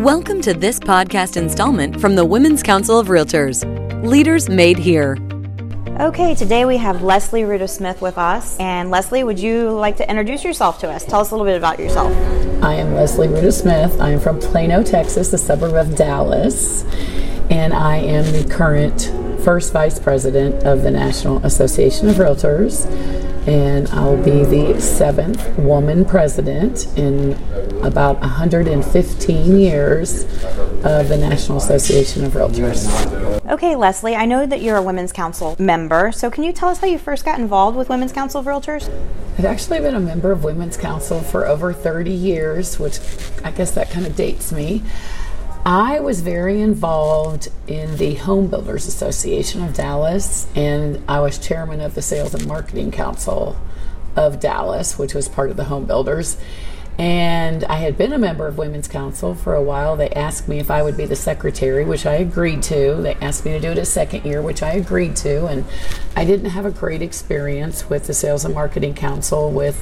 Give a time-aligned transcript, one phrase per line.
[0.00, 3.62] Welcome to this podcast installment from the Women's Council of Realtors.
[4.02, 5.18] Leaders Made Here.
[6.00, 8.58] Okay, today we have Leslie Rouda Smith with us.
[8.58, 11.04] And Leslie, would you like to introduce yourself to us?
[11.04, 12.10] Tell us a little bit about yourself.
[12.64, 14.00] I am Leslie Rouda Smith.
[14.00, 16.84] I am from Plano, Texas, a suburb of Dallas.
[17.50, 19.12] And I am the current
[19.44, 22.86] first vice president of the National Association of Realtors
[23.50, 27.32] and I'll be the seventh woman president in
[27.82, 30.22] about 115 years
[30.84, 32.86] of the National Association of Realtors.
[33.50, 36.78] Okay, Leslie, I know that you're a Women's Council member, so can you tell us
[36.78, 38.88] how you first got involved with Women's Council of Realtors?
[39.36, 43.00] I've actually been a member of Women's Council for over 30 years, which
[43.42, 44.84] I guess that kind of dates me.
[45.64, 51.82] I was very involved in the Home Builders Association of Dallas, and I was chairman
[51.82, 53.58] of the Sales and Marketing Council
[54.16, 56.38] of Dallas, which was part of the Home Builders.
[56.96, 59.96] And I had been a member of Women's Council for a while.
[59.96, 62.96] They asked me if I would be the secretary, which I agreed to.
[62.96, 65.46] They asked me to do it a second year, which I agreed to.
[65.46, 65.66] And
[66.16, 69.78] I didn't have a great experience with the Sales and Marketing Council with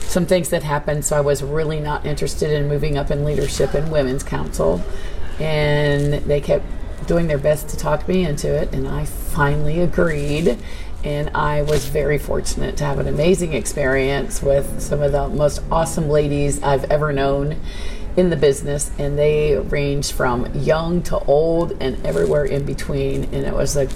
[0.00, 3.74] some things that happened, so I was really not interested in moving up in leadership
[3.74, 4.82] in Women's Council
[5.40, 6.64] and they kept
[7.06, 10.58] doing their best to talk me into it, and I finally agreed.
[11.02, 15.60] And I was very fortunate to have an amazing experience with some of the most
[15.70, 17.60] awesome ladies I've ever known
[18.16, 23.24] in the business, and they ranged from young to old and everywhere in between.
[23.24, 23.90] And it was like,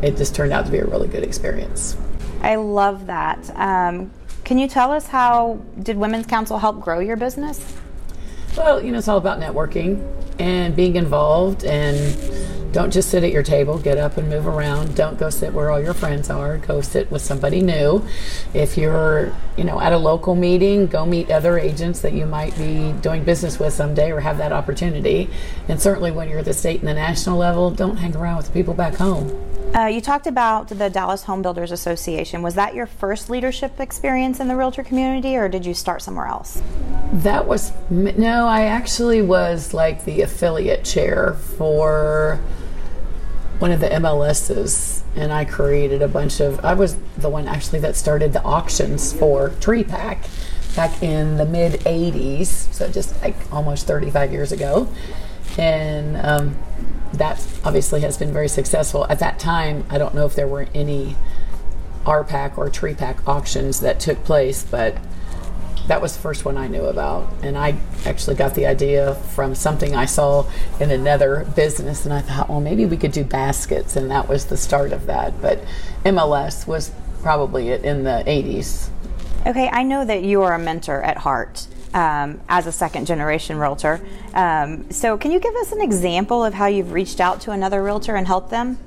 [0.00, 1.98] it just turned out to be a really good experience.
[2.40, 3.50] I love that.
[3.56, 4.10] Um,
[4.44, 7.76] can you tell us how did Women's Council help grow your business?
[8.56, 10.02] Well, you know, it's all about networking
[10.38, 12.16] and being involved and
[12.74, 13.78] don't just sit at your table.
[13.78, 14.96] Get up and move around.
[14.96, 16.58] Don't go sit where all your friends are.
[16.58, 18.04] Go sit with somebody new.
[18.52, 22.56] If you're you know at a local meeting go meet other agents that you might
[22.58, 25.30] be doing business with someday or have that opportunity.
[25.68, 28.46] And certainly when you're at the state and the national level don't hang around with
[28.46, 29.30] the people back home.
[29.74, 32.42] Uh, you talked about the Dallas Home Builders Association.
[32.42, 36.26] Was that your first leadership experience in the realtor community, or did you start somewhere
[36.26, 36.62] else?
[37.14, 38.48] That was no.
[38.48, 42.40] I actually was like the affiliate chair for
[43.60, 46.64] one of the MLSs, and I created a bunch of.
[46.64, 51.74] I was the one actually that started the auctions for TREPAC back in the mid
[51.82, 54.88] '80s, so just like almost 35 years ago,
[55.56, 56.16] and.
[56.16, 56.56] Um,
[57.12, 59.06] that obviously has been very successful.
[59.08, 61.14] At that time, I don't know if there were any
[62.04, 64.96] RPAC or TREPAC auctions that took place, but
[65.88, 67.32] that was the first one I knew about.
[67.42, 70.46] And I actually got the idea from something I saw
[70.80, 74.46] in another business, and I thought, well, maybe we could do baskets, and that was
[74.46, 75.40] the start of that.
[75.40, 75.62] But
[76.04, 76.90] MLS was
[77.22, 78.88] probably it in the 80s.
[79.46, 83.58] Okay, I know that you are a mentor at heart um, as a second generation
[83.58, 84.00] realtor.
[84.32, 87.82] Um, so, can you give us an example of how you've reached out to another
[87.82, 88.78] realtor and helped them?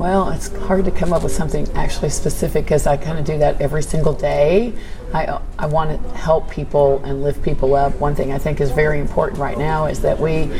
[0.00, 3.36] Well, it's hard to come up with something actually specific because I kind of do
[3.36, 4.72] that every single day.
[5.12, 7.92] I, I want to help people and lift people up.
[8.00, 10.50] One thing I think is very important right now is that we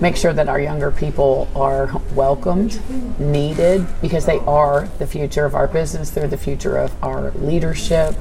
[0.00, 1.86] make sure that our younger people are
[2.16, 2.80] welcomed,
[3.20, 6.10] needed, because they are the future of our business.
[6.10, 8.16] They're the future of our leadership.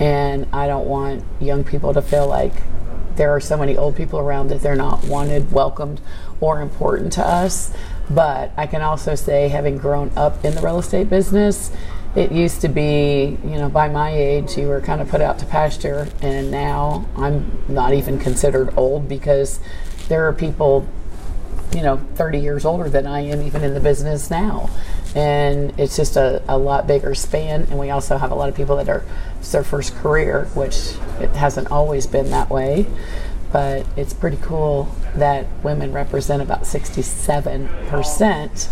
[0.00, 2.54] And I don't want young people to feel like
[3.18, 6.00] there are so many old people around that they're not wanted, welcomed,
[6.40, 7.70] or important to us.
[8.08, 11.70] But I can also say, having grown up in the real estate business,
[12.16, 15.38] it used to be, you know, by my age, you were kind of put out
[15.40, 19.60] to pasture, and now I'm not even considered old because
[20.08, 20.88] there are people
[21.74, 24.70] you know 30 years older than I am even in the business now
[25.14, 27.62] and it's just a, a lot bigger span.
[27.64, 29.04] And we also have a lot of people that are
[29.38, 32.86] it's their first career which it hasn't always been that way.
[33.52, 38.68] But it's pretty cool that women represent about 67%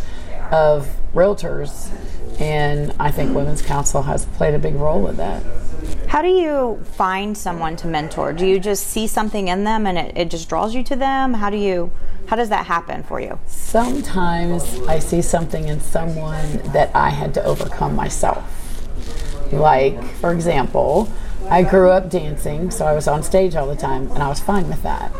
[0.52, 1.90] of realtors.
[2.38, 5.42] And I think Women's Council has played a big role in that.
[6.08, 8.32] How do you find someone to mentor?
[8.32, 11.34] Do you just see something in them and it, it just draws you to them?
[11.34, 11.90] How do you
[12.26, 13.38] how does that happen for you?
[13.46, 18.44] Sometimes I see something in someone that I had to overcome myself.
[19.52, 21.12] Like, for example,
[21.48, 24.40] I grew up dancing, so I was on stage all the time, and I was
[24.40, 25.12] fine with that.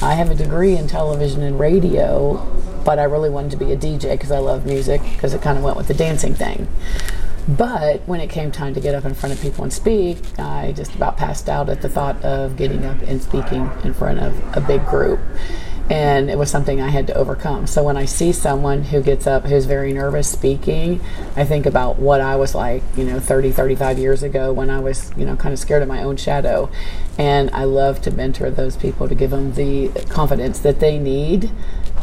[0.00, 2.36] I have a degree in television and radio,
[2.84, 5.58] but I really wanted to be a DJ because I love music, because it kind
[5.58, 6.68] of went with the dancing thing.
[7.48, 10.72] But when it came time to get up in front of people and speak, I
[10.76, 14.56] just about passed out at the thought of getting up and speaking in front of
[14.56, 15.18] a big group.
[15.90, 17.66] and it was something I had to overcome.
[17.66, 21.00] So when I see someone who gets up who's very nervous speaking,
[21.34, 24.80] I think about what I was like, you know, 30, 35 years ago when I
[24.80, 26.70] was, you know, kind of scared of my own shadow.
[27.16, 31.50] And I love to mentor those people to give them the confidence that they need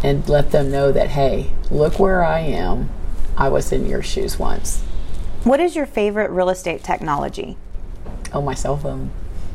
[0.04, 2.90] and let them know that, hey, look where I am.
[3.38, 4.84] I was in your shoes once.
[5.46, 7.56] What is your favorite real estate technology?
[8.34, 9.12] Oh, my cell phone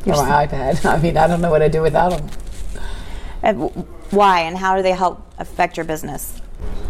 [0.07, 0.85] or my iPad.
[0.89, 2.31] I mean, I don't know what I'd do without them.
[3.43, 3.71] And
[4.11, 6.41] why and how do they help affect your business?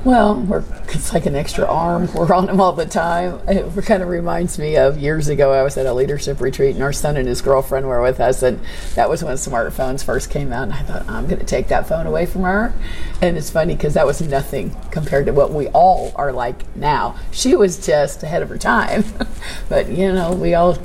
[0.02, 2.08] Well, it's like an extra arm.
[2.14, 3.38] We're on them all the time.
[3.46, 5.52] It kind of reminds me of years ago.
[5.52, 8.42] I was at a leadership retreat, and our son and his girlfriend were with us,
[8.42, 8.60] and
[8.94, 10.64] that was when smartphones first came out.
[10.64, 12.72] And I thought, I'm going to take that phone away from her.
[13.20, 17.18] And it's funny because that was nothing compared to what we all are like now.
[17.30, 19.04] She was just ahead of her time,
[19.68, 20.78] but you know, we all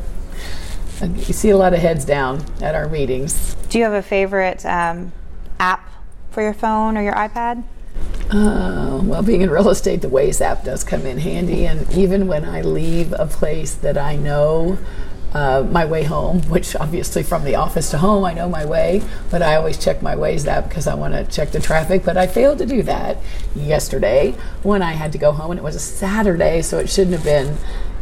[1.02, 3.56] you see a lot of heads down at our meetings.
[3.70, 5.12] Do you have a favorite um,
[5.60, 5.90] app
[6.32, 7.64] for your phone or your iPad?
[8.30, 11.68] Uh, well, being in real estate, the Waze app does come in handy.
[11.68, 14.78] And even when I leave a place that I know
[15.34, 19.04] uh, my way home, which obviously from the office to home, I know my way,
[19.30, 22.04] but I always check my Waze app because I want to check the traffic.
[22.04, 23.18] But I failed to do that
[23.56, 24.32] yesterday
[24.64, 27.24] when I had to go home, and it was a Saturday, so it shouldn't have
[27.26, 27.58] been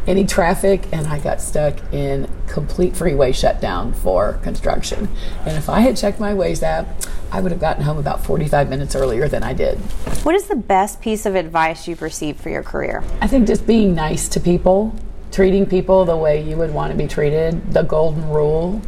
[0.06, 5.08] any traffic and I got stuck in complete freeway shutdown for construction.
[5.46, 6.86] And if I had checked my Waze app,
[7.32, 9.78] I would have gotten home about 45 minutes earlier than I did.
[10.24, 13.02] What is the best piece of advice you've received for your career?
[13.20, 14.94] I think just being nice to people,
[15.32, 18.80] treating people the way you would want to be treated, the golden rule.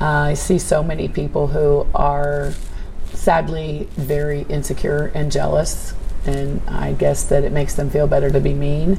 [0.00, 2.54] Uh, I see so many people who are
[3.12, 5.92] sadly very insecure and jealous,
[6.24, 8.98] and I guess that it makes them feel better to be mean.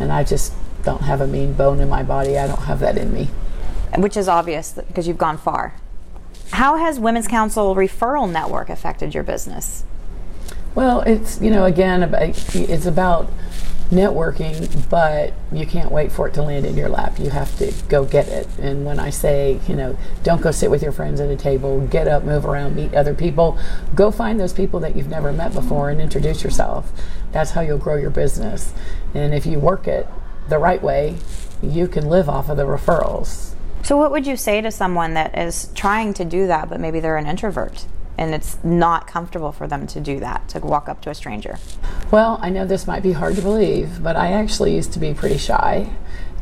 [0.00, 0.54] And I just
[0.88, 2.38] don't have a mean bone in my body.
[2.38, 3.28] I don't have that in me.
[3.98, 5.74] Which is obvious because you've gone far.
[6.52, 9.84] How has Women's Council Referral Network affected your business?
[10.74, 13.30] Well, it's, you know, again, it's about
[13.90, 17.18] networking, but you can't wait for it to land in your lap.
[17.18, 18.46] You have to go get it.
[18.58, 21.86] And when I say, you know, don't go sit with your friends at a table,
[21.86, 23.58] get up, move around, meet other people,
[23.94, 26.90] go find those people that you've never met before and introduce yourself.
[27.32, 28.72] That's how you'll grow your business.
[29.14, 30.06] And if you work it,
[30.48, 31.16] the right way,
[31.62, 33.54] you can live off of the referrals.
[33.82, 37.00] So, what would you say to someone that is trying to do that, but maybe
[37.00, 37.86] they're an introvert
[38.18, 41.56] and it's not comfortable for them to do that, to walk up to a stranger?
[42.10, 45.14] Well, I know this might be hard to believe, but I actually used to be
[45.14, 45.90] pretty shy.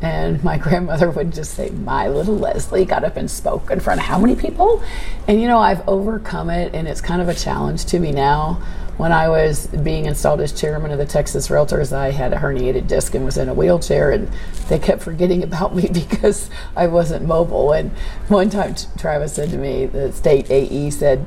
[0.00, 4.00] And my grandmother would just say, My little Leslie got up and spoke in front
[4.00, 4.82] of how many people?
[5.29, 8.62] And you know, I've overcome it, and it's kind of a challenge to me now
[8.96, 12.88] when I was being installed as chairman of the Texas Realtors, I had a herniated
[12.88, 14.31] disc and was in a wheelchair, and
[14.69, 17.72] they kept forgetting about me because I wasn't mobile.
[17.72, 17.90] And
[18.28, 21.20] one time, Travis said to me, the state AE said,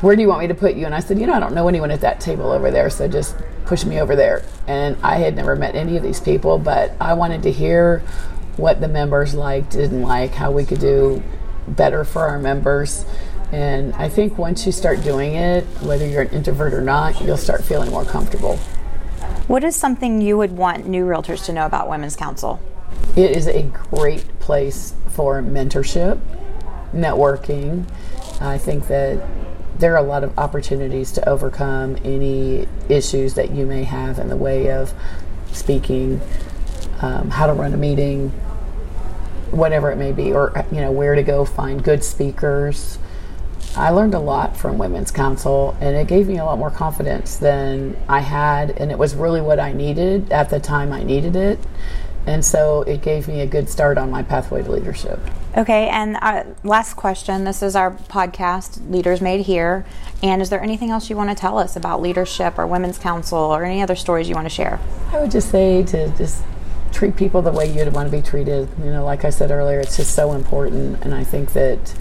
[0.00, 0.86] Where do you want me to put you?
[0.86, 3.06] And I said, You know, I don't know anyone at that table over there, so
[3.06, 4.44] just push me over there.
[4.66, 8.00] And I had never met any of these people, but I wanted to hear
[8.56, 11.22] what the members liked, didn't like, how we could do
[11.68, 13.04] better for our members.
[13.54, 17.36] And I think once you start doing it, whether you're an introvert or not, you'll
[17.36, 18.56] start feeling more comfortable.
[19.46, 22.58] What is something you would want new realtors to know about Women's Council?
[23.14, 26.20] It is a great place for mentorship,
[26.92, 27.88] networking.
[28.40, 29.24] I think that
[29.78, 34.30] there are a lot of opportunities to overcome any issues that you may have in
[34.30, 34.92] the way of
[35.52, 36.20] speaking,
[37.02, 38.30] um, how to run a meeting,
[39.52, 42.98] whatever it may be, or you know where to go find good speakers.
[43.76, 47.36] I learned a lot from Women's Council, and it gave me a lot more confidence
[47.36, 51.34] than I had, and it was really what I needed at the time I needed
[51.34, 51.58] it.
[52.26, 55.18] And so it gave me a good start on my pathway to leadership.
[55.56, 57.44] Okay, and uh, last question.
[57.44, 59.84] This is our podcast, Leaders Made Here.
[60.22, 63.38] And is there anything else you want to tell us about leadership or Women's Council
[63.38, 64.80] or any other stories you want to share?
[65.12, 66.42] I would just say to just
[66.92, 68.68] treat people the way you'd want to be treated.
[68.78, 71.04] You know, like I said earlier, it's just so important.
[71.04, 71.94] And I think that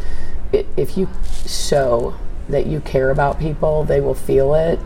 [0.53, 1.10] if you
[1.48, 2.15] show
[2.50, 4.79] that you care about people, they will feel it.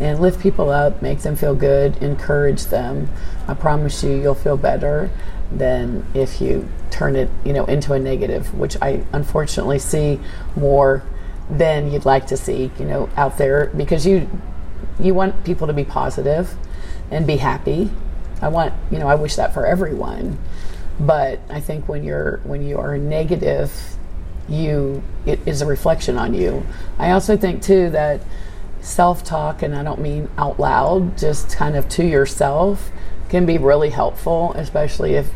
[0.00, 3.08] And lift people up, make them feel good, encourage them.
[3.46, 5.10] I promise you, you'll feel better
[5.50, 10.18] than if you turn it, you know, into a negative, which I unfortunately see
[10.56, 11.04] more
[11.50, 14.28] than you'd like to see, you know, out there because you
[14.98, 16.54] you want people to be positive
[17.10, 17.90] and be happy.
[18.40, 20.38] I want, you know, I wish that for everyone.
[20.98, 23.96] But I think when you're when you are negative
[24.48, 26.66] you it is a reflection on you.
[26.98, 28.20] I also think too that
[28.80, 32.90] self talk, and I don't mean out loud, just kind of to yourself,
[33.28, 35.30] can be really helpful, especially if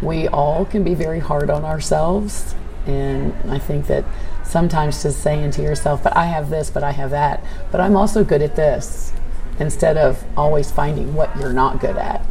[0.00, 2.54] we all can be very hard on ourselves.
[2.86, 4.04] And I think that
[4.44, 7.42] sometimes just saying to yourself, but I have this, but I have that,
[7.72, 9.12] but I'm also good at this,
[9.58, 12.24] instead of always finding what you're not good at.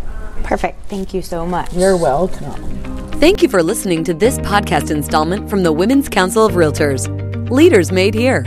[0.44, 0.80] Perfect.
[0.90, 1.74] Thank you so much.
[1.74, 2.83] You're welcome.
[3.20, 7.08] Thank you for listening to this podcast installment from the Women's Council of Realtors,
[7.50, 8.44] Leaders Made Here.